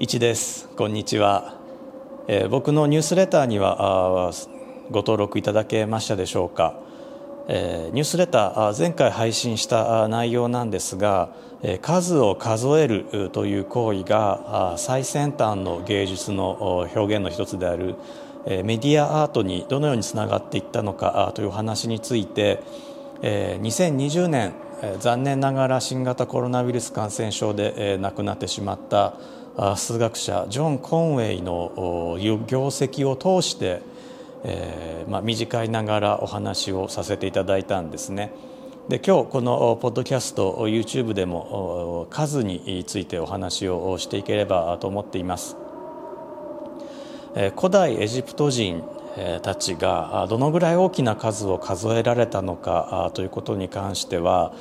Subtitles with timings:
[0.00, 0.68] 一です。
[0.76, 1.56] こんにちは、
[2.28, 4.30] えー、僕のニュースレターには
[4.92, 6.78] ご登録いただけましたでしょうか、
[7.48, 11.30] えー、ニュースレター前回配信した内容なんですが、
[11.64, 17.96] えー、数を数えるという行為が最先端の芸術の表現の一つである
[18.46, 22.62] メディアアートにどのようにつながっていったのかという話について
[23.22, 24.54] 2020年
[25.00, 29.14] 残念ながら新型コロナウイルス感染症で亡くなってしまった
[29.76, 33.82] 数学者ジョン・コンウェイの業績を通して、
[34.44, 38.32] えーまあ、短いながらお話をさせていただいたんですね。
[38.88, 45.56] で今日このポッドキャスト YouTube でも数についてお話をしていければと思っています。
[47.56, 48.82] 古代エジプト人
[49.42, 54.52] たちがどのぐらい大きな数を数えられたのかということに関しては、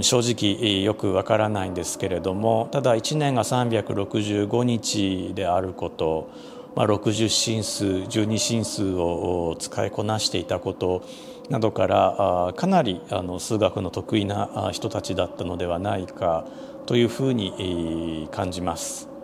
[0.00, 6.30] 正直よくわからないんですけれどもただ1年が365日であること、
[6.74, 11.02] ま、60進数12進数を使いこなしていたこと
[11.50, 16.46] などからかなりあの数学の得意な人たちだったのではないか
[16.86, 19.15] というふうに感じます。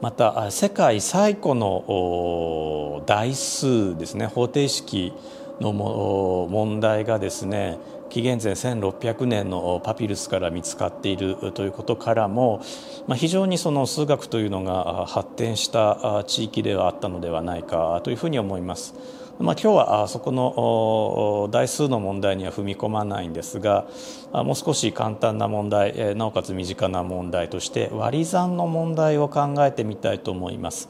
[0.00, 5.12] また世界最古の台数ですね方程式
[5.60, 12.62] の問題がですね紀元前1600年のパピルスから見つかっているということからも、
[13.06, 18.94] まあ、非常にその数学というのが発展した地域ではあったのではないかというふうに思います。
[19.40, 23.88] まあ、今日はそこの台数の問題には踏み込まないんですが
[24.32, 30.88] もう少し簡単な問題なおかつ身近な問題として割り算の問題を考えてみたいと思います。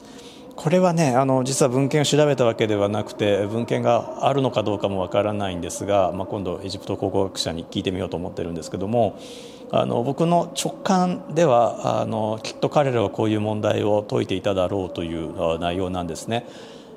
[0.57, 9.17] これはねあの実は文献を調べたわけではなくて文献があるのかどうかもわからないんですが、まあ、今度エジプト考古学者に聞いてみようと思ってるんですけども
[9.71, 16.45] あの僕の直感ではあのきっと彼らはこういう問題を解いていただろうという内容なんですね。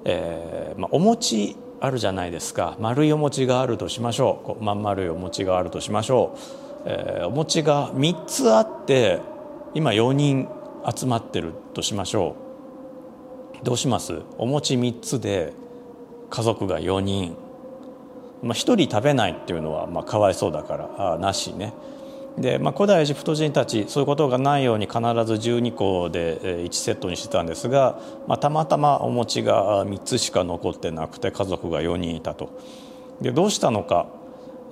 [0.05, 2.77] えーまあ、お餅あるじゃないですか。
[2.80, 4.47] 丸いお餅があるとしましょう。
[4.47, 6.38] こうまん丸いお餅があるとしましょう、
[6.87, 9.20] えー、お餅が3つあって
[9.75, 10.48] 今4人
[10.94, 12.37] 集まってるとしましょ
[13.62, 13.64] う。
[13.64, 14.22] どうします？
[14.38, 15.53] お餅3つで
[16.31, 17.37] 家族が4人、
[18.43, 21.72] まあ、1人食べないっていうのはまあかわいそうだからあなしね。
[22.39, 32.50] で、まあ、古代エジプト人たちそういうことがないように必ず12個で1セットにしてたんですが、まあ、たまたまお餅が3つしか残ってなくて家族が4人いたと。
[33.21, 34.09] でどうしたのか、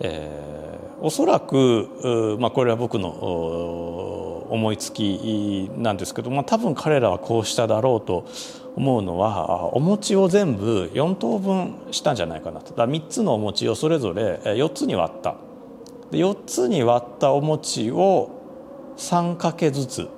[0.00, 3.08] えー、おそらく、まあ、これは僕の
[4.50, 8.26] 思いつきなんですけど、まあ、多分彼らはこうしただろうと
[8.74, 12.74] 思うのはお餅を全部4等分したんじゃないかなと。
[12.74, 15.36] だ3つのお餅をそれぞれ4つに割った。
[16.18, 18.30] 4つに割ったお餅を
[18.96, 20.08] 3かけずつ。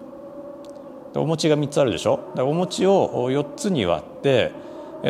[1.16, 2.19] お餅が3つあるでしょ？
[2.38, 4.50] お餅を4つに割って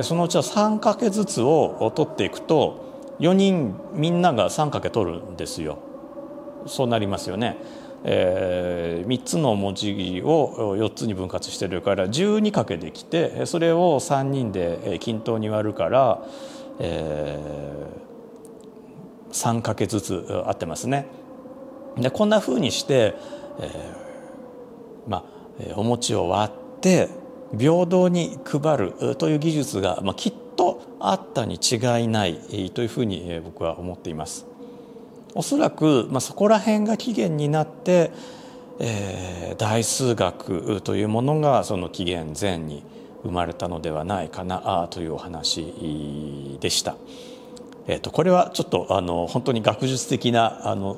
[0.03, 5.79] そのうちは3かけずつを取っていくと4人みんなが3かけ取るんですよ。
[6.67, 7.57] そうなりますよね。
[8.07, 16.23] えー、3つの文字を4つに分割してるから12かけてきてそれを3人で均等に割るから、
[16.81, 18.14] えー、
[19.35, 21.07] 3かけずつ合ってますね。
[21.99, 23.15] でこんなふうにして、
[23.61, 27.09] えー、まあ、お餅を割って
[27.57, 34.47] 平等に配るという技術が、まあ、きっとあったに違いないというふうに僕は思っています。
[35.35, 38.13] おそらく、まあ、そこら辺が起源になって、
[38.79, 42.85] えー、大数学というものがその紀元前に
[43.23, 46.97] 生まれたのではないかなというお話でした。
[47.87, 50.97] えーと、これはちょっとあの本当に学術的なあの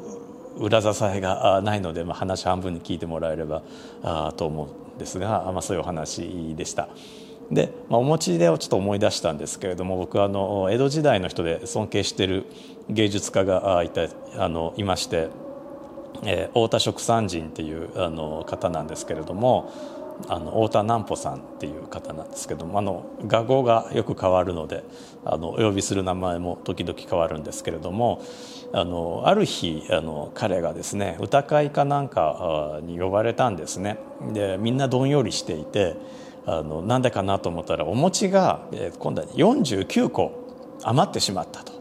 [0.58, 3.62] 裏支えがないので、まあ、話半分に聞いてもらえれば
[4.02, 6.88] あと思うんですが、まあ、そういうお話でした。
[7.50, 12.46] で、まあ、お餅でをちょっと思い出したんですけれども僕はあの江戸時代の人で尊敬している
[12.88, 14.08] 芸術家がいた
[14.38, 15.28] あのいまして、
[16.24, 19.72] えー、太田食山人っていうあの方なんですけれども
[20.28, 24.82] あの太田南穂さんっていう方なんですけどもあの画号がよく変わるので
[25.24, 28.22] あのお呼びする名前も時々変わるんですけれども
[28.72, 33.98] あのある日あの彼がですね歌会かなんかに呼ばれたんですね。
[34.32, 35.96] でみんなどんよりしていて
[36.46, 40.32] あのなんでかなと思ったらお餅が、えー、今度は49個
[40.82, 41.72] 余ってしまったと。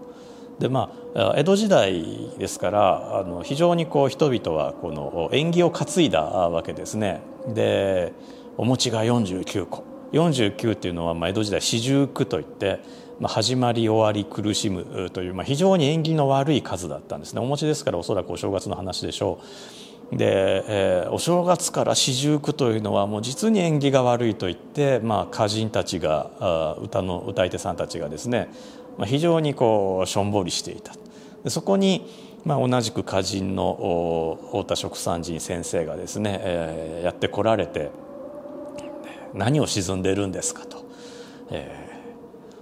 [0.60, 7.22] でまあ、江戸時代ですからあの非常にこう人々はこの縁起を担いだわけですね。
[7.48, 8.12] で
[8.58, 12.82] お餅が49個49っていうのはまあ江戸時代四十九といって、
[13.22, 19.40] まあ、始まり終わり苦しむという、まあ、非常に縁起の悪い数だったんですねお餅ですからおそらくお正月の話でしょ
[20.12, 20.18] う。
[20.18, 28.50] で、えー、お正月から四十九というのはもう実に縁起が悪いと言って、まあ、歌人たちがあ歌の歌い手さんたちがですね、
[28.98, 30.94] まあ、非常にこうしょんぼりしていた
[31.50, 32.10] そこに、
[32.44, 37.92] まあ、同じく歌人の太田蜀山人先生がですね、えー、やってこられて
[39.34, 40.78] 「何を沈んでるんですか」と。
[41.52, 41.86] えー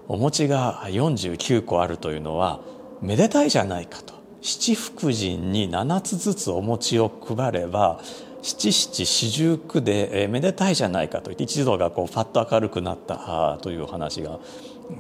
[0.08, 2.60] お餅が49個あるというのは
[3.02, 8.02] めでたいじゃないかと七福神に7つずつお餅を配れば
[8.42, 14.40] 七七四十九で、えめでたいじゃないかと言って一度がこうパッと明るくなったという話が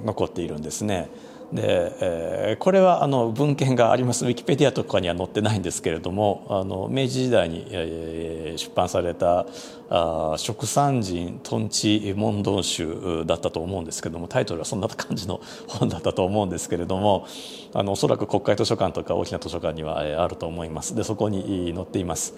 [0.05, 1.09] 残っているんですね。
[1.51, 9.45] で、えー、これはあの文献がありますウィキペディアとかには載ってないんですけれどもあの明治時代に、えー、出版された
[9.89, 17.27] 「あ食産人とんち問答集」だったと思うんですけどもタイトルはそんな感じの本だったと思うんですけれども
[17.73, 22.33] あのおそらく国会図書館とか大きな図書館には、えー、あると思いますでそこに載っています。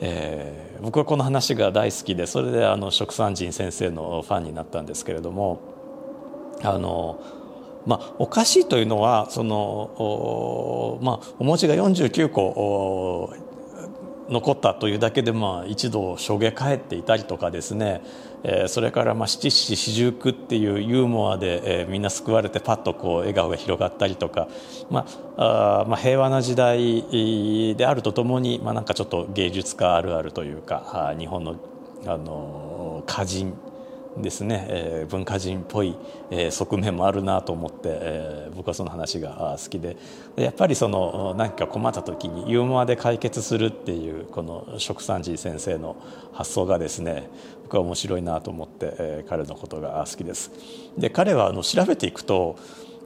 [0.00, 5.60] えー、僕はこの話が大好きでそれであの食産人先生のファンになったんですけれども
[6.62, 7.20] あの
[7.86, 13.34] まあ、おかしいというのはそのお,、まあ、お餅が49個
[14.28, 18.02] 残ったというだけで、まあ、一度しょげ返っていたりとかですね、
[18.44, 24.48] えー、それからまあ七七四十九っていうユーモアで、えー、みんな救われてパッとこう笑顔が広がったりとか、
[24.90, 31.56] まああまあ、平和な時代であるとともに、まあ、なんかちょっと芸術家あるあるというか日本の
[32.06, 33.54] あの歌人
[34.16, 35.96] ですね、えー、文化人っぽい、
[36.30, 39.96] えー、側面もあるなと思って、えー、僕はその話が好きで
[40.36, 45.96] やっぱりその何か困った時にユーモアで解決するっていうこの食産寺先生の
[46.32, 47.28] 発想がですね
[47.64, 50.50] 僕は面白いなと思って、えー、彼のことが好きです。
[50.96, 52.56] で彼はあの調べていくと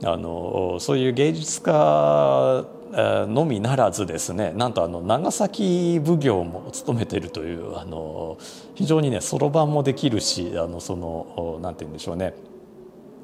[0.04, 8.38] あのそういう芸術家のみならずですねなんとあの長崎奉行も務めているというあの
[8.74, 12.34] 非常にねそろばんもできるしあのそのなんて言うんでしょうね、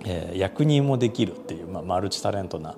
[0.04, 2.76] えー、役人もできるっていう、まあ、マルチタレントな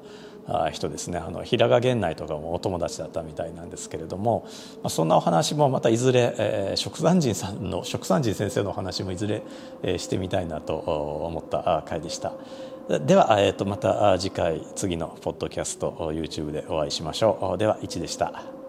[0.73, 4.47] 人ですねあの平賀源内とかもお友達だったみたいなんですけれども、
[4.83, 9.43] まあ、そんなお話もまたいずれ、えー、食山人さんの食山人先生のお話もいずれ、
[9.83, 12.33] えー、してみたいなと思った回でした。
[12.99, 18.60] では、えー、とまた次回次のポッドキャスト YouTube でお会いしましょうでは1でした。